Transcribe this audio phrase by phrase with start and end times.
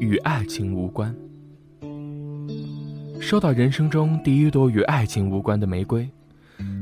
[0.00, 1.14] 与爱情无关。
[3.20, 6.08] 收到人生中第一朵与爱情无关的玫瑰，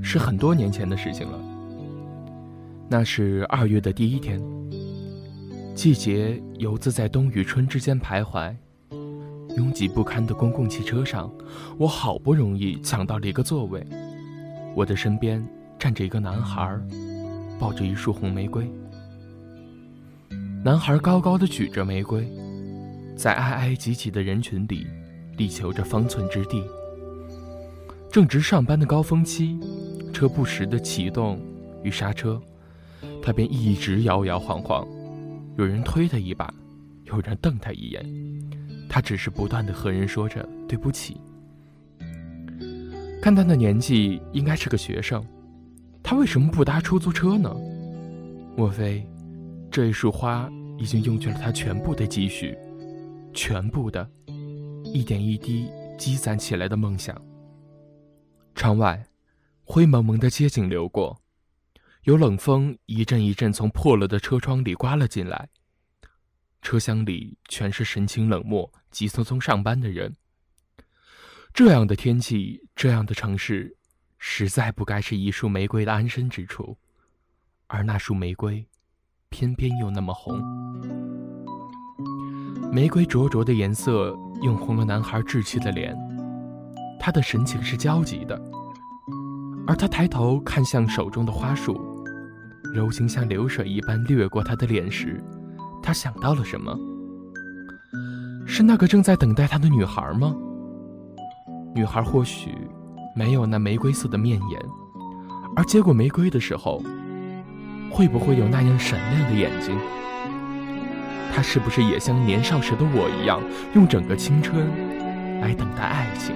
[0.01, 1.37] 是很多年前的事情了。
[2.89, 4.41] 那是二月的第一天，
[5.75, 8.55] 季节游自在冬与春之间徘徊，
[9.57, 11.29] 拥挤不堪的公共汽车上，
[11.77, 13.85] 我好不容易抢到了一个座位。
[14.77, 15.45] 我的身边
[15.77, 16.81] 站着一个男孩，
[17.59, 18.71] 抱着一束红玫瑰。
[20.65, 22.29] 男孩高高的举着玫瑰，
[23.19, 24.87] 在挨挨挤挤的人群里，
[25.37, 26.63] 力求着方寸之地。
[28.13, 29.59] 正值上班的高峰期，
[30.15, 31.41] 车不时的启动
[31.83, 32.41] 与刹车。
[33.21, 34.87] 他便一直摇摇晃晃，
[35.57, 36.55] 有人推他一把，
[37.07, 38.07] 有人瞪他一眼，
[38.89, 41.21] 他只是不断的和人说着对不起。
[43.21, 45.27] 看他的年纪，应该是个学生，
[46.05, 47.53] 他为什么不搭出租车呢？
[48.57, 49.05] 莫非
[49.73, 52.57] 这一束花已经用尽了他全部的积蓄，
[53.39, 54.11] 全部的，
[54.83, 57.17] 一点一滴积攒起来的梦想？
[58.57, 59.07] 窗外，
[59.63, 61.17] 灰蒙蒙的街景流过。
[62.03, 65.49] 有冷风一阵一阵从破了的车窗里刮了进来，
[66.63, 70.17] 车厢里全是神情冷漠、急匆匆上班的人。
[71.55, 73.77] 这样的天气，这样的城市，
[74.19, 76.77] 实在不该是一束玫瑰的安身之处，
[77.69, 78.67] 而那束玫瑰，
[79.29, 80.43] 偏偏又那么红。
[82.71, 85.97] 玫瑰灼灼的颜色映红了男孩稚气的脸，
[87.01, 88.39] 他的神情是焦急的，
[89.67, 91.81] 而他抬头看向手中的花束。
[92.75, 95.25] 柔情像流水一般掠过他的脸时，
[95.83, 96.79] 他想到了什么？
[98.47, 100.37] 是那个正在等待他的女孩吗？
[101.75, 102.51] 女孩或许
[103.17, 104.61] 没有那玫瑰色的面颜，
[105.57, 106.83] 而接过玫瑰的时候，
[107.91, 109.75] 会不会有那样闪亮的眼睛？
[111.35, 113.41] 他是不是也像年少时的我一样，
[113.75, 114.69] 用整个青春
[115.41, 116.35] 来等待爱情？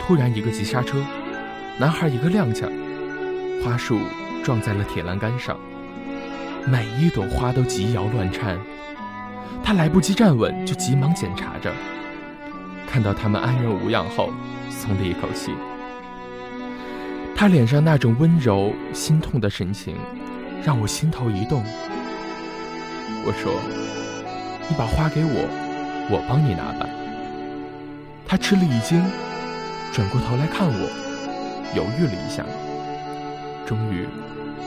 [0.00, 0.98] 突然一个急刹车，
[1.78, 2.68] 男孩一个踉跄。
[3.62, 4.00] 花束
[4.42, 5.56] 撞在了铁栏杆上，
[6.66, 8.58] 每一朵花都急摇乱颤。
[9.62, 11.72] 他来不及站稳，就急忙检查着。
[12.88, 14.32] 看到他们安然无恙后，
[14.68, 15.52] 松了一口气。
[17.36, 19.96] 他脸上那种温柔、心痛的神情，
[20.64, 21.64] 让我心头一动。
[23.24, 23.60] 我说
[24.68, 25.46] ：“你把花给我，
[26.10, 26.88] 我帮你拿吧。”
[28.26, 29.04] 他吃了一惊，
[29.92, 30.90] 转过头来看我，
[31.76, 32.44] 犹豫了一下。
[33.66, 34.08] 终于，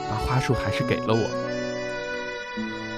[0.08, 1.28] 把花束还是给了我。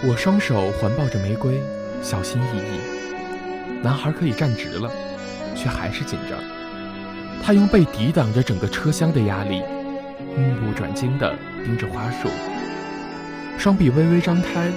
[0.07, 1.61] 我双手环抱着玫瑰，
[2.03, 3.83] 小心翼翼。
[3.83, 4.91] 男孩可以站直了，
[5.57, 6.39] 却还是紧张。
[7.43, 9.63] 他用背抵挡着整个车厢的压力，
[10.37, 12.29] 目不转睛地盯着花束，
[13.59, 14.71] 双臂微微张开，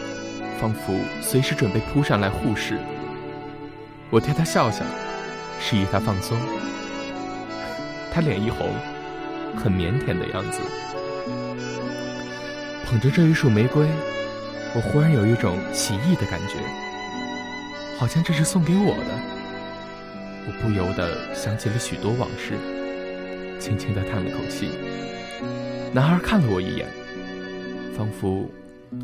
[0.61, 2.77] 仿佛随时准备扑上来护食。
[4.11, 4.85] 我对他笑笑，
[5.59, 6.38] 示意他放松。
[8.13, 8.69] 他脸一红，
[9.57, 10.61] 很腼腆的样子。
[12.85, 13.88] 捧着这一束玫瑰，
[14.75, 16.57] 我忽然有一种奇异的感觉，
[17.97, 19.31] 好像这是送给我的。
[20.45, 22.53] 我不由得想起了许多往事，
[23.59, 24.69] 轻轻地叹了口气。
[25.91, 26.88] 男孩看了我一眼，
[27.97, 28.47] 仿佛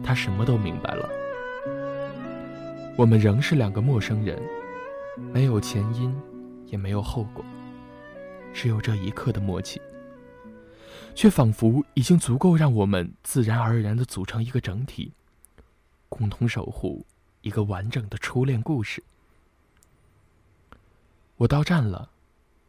[0.04, 1.10] 他什么都明白了。
[2.98, 4.42] 我们仍是两个陌生人，
[5.32, 6.20] 没有前因，
[6.66, 7.46] 也没有后果，
[8.52, 9.80] 只有这一刻的默契。
[11.14, 15.14] 却仿佛已经足够让我们自然而然的组成一个整体，
[16.10, 17.06] 共同守护
[17.42, 19.04] 一个完整的初恋故事。
[21.36, 22.10] 我到站了，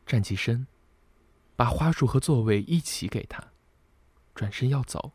[0.04, 0.66] 站起身，
[1.56, 3.42] 把花束和座位一起给他，
[4.34, 5.12] 转身要走。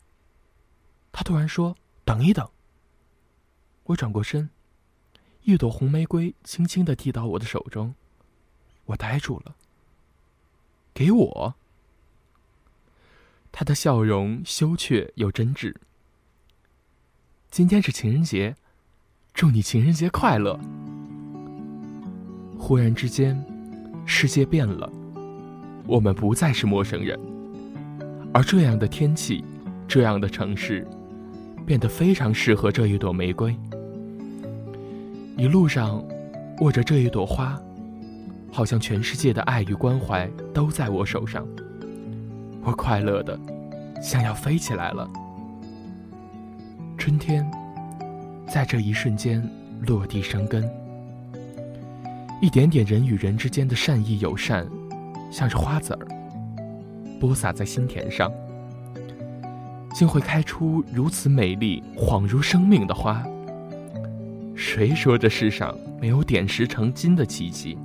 [1.11, 2.49] 他突然说：“等一等。”
[3.85, 4.49] 我转过身，
[5.45, 7.95] 一朵红玫瑰轻轻的递到我的手中，
[8.85, 9.55] 我呆住了。
[10.93, 11.55] 给我。
[13.51, 15.75] 他的笑容羞怯又真挚。
[17.51, 18.55] 今天是情人节，
[19.33, 20.57] 祝你情人节快乐。
[22.57, 23.45] 忽然之间，
[24.05, 24.89] 世界变了，
[25.85, 27.19] 我们不再是陌生人，
[28.33, 29.43] 而这样的天气，
[29.89, 30.87] 这样的城市，
[31.65, 33.53] 变得非常适合这一朵玫瑰。
[35.35, 36.03] 一路上，
[36.59, 37.59] 握着这一朵花，
[38.51, 41.43] 好像全世界的爱与关怀都在我手上。
[42.61, 43.37] 我快乐的，
[43.99, 45.09] 像要飞起来了。
[46.99, 47.49] 春天，
[48.47, 49.43] 在这一瞬间
[49.81, 50.69] 落地生根。
[52.39, 54.67] 一点点人与人之间的善意友善，
[55.31, 56.07] 像是花籽儿，
[57.19, 58.31] 播撒在心田上，
[59.95, 63.25] 竟会开出如此美丽、恍如生命的花。
[64.55, 67.77] 谁说这世上没有点石成金的奇迹？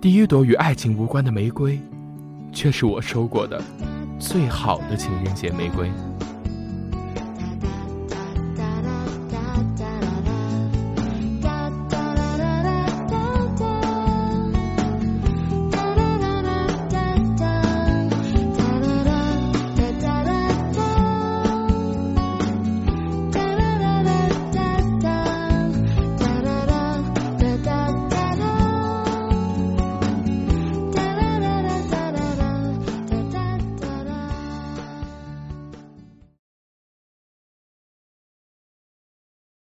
[0.00, 1.78] 第一朵与爱情无关的玫瑰，
[2.52, 3.62] 却是我收过的
[4.18, 5.90] 最好的情人节玫瑰。